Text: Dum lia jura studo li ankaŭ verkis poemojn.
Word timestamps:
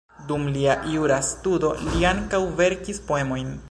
Dum 0.29 0.45
lia 0.55 0.77
jura 0.93 1.19
studo 1.29 1.71
li 1.85 2.09
ankaŭ 2.15 2.43
verkis 2.65 3.07
poemojn. 3.13 3.59